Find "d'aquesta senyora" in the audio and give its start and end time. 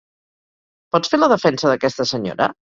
1.73-2.53